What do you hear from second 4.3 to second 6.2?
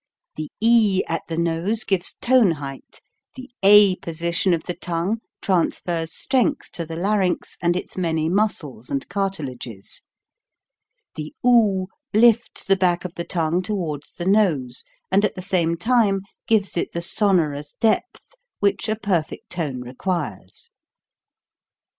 of the tongue transfers